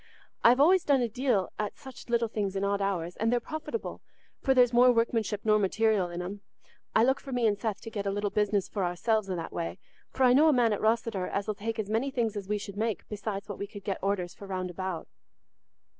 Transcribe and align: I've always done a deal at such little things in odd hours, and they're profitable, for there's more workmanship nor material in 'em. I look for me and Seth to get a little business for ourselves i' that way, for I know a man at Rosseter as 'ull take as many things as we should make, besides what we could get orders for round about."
I've 0.43 0.59
always 0.59 0.83
done 0.83 1.01
a 1.03 1.07
deal 1.07 1.51
at 1.59 1.77
such 1.77 2.09
little 2.09 2.27
things 2.27 2.55
in 2.55 2.63
odd 2.63 2.81
hours, 2.81 3.15
and 3.17 3.31
they're 3.31 3.39
profitable, 3.39 4.01
for 4.41 4.55
there's 4.55 4.73
more 4.73 4.91
workmanship 4.91 5.41
nor 5.43 5.59
material 5.59 6.09
in 6.09 6.23
'em. 6.23 6.41
I 6.95 7.03
look 7.03 7.19
for 7.19 7.31
me 7.31 7.45
and 7.45 7.55
Seth 7.55 7.81
to 7.81 7.91
get 7.91 8.07
a 8.07 8.11
little 8.11 8.31
business 8.31 8.67
for 8.67 8.83
ourselves 8.83 9.29
i' 9.29 9.35
that 9.35 9.53
way, 9.53 9.77
for 10.09 10.23
I 10.23 10.33
know 10.33 10.47
a 10.47 10.53
man 10.53 10.73
at 10.73 10.81
Rosseter 10.81 11.27
as 11.29 11.47
'ull 11.47 11.53
take 11.53 11.77
as 11.77 11.87
many 11.87 12.09
things 12.09 12.35
as 12.35 12.49
we 12.49 12.57
should 12.57 12.77
make, 12.77 13.07
besides 13.09 13.47
what 13.47 13.59
we 13.59 13.67
could 13.67 13.83
get 13.83 13.99
orders 14.01 14.33
for 14.33 14.47
round 14.47 14.71
about." 14.71 15.07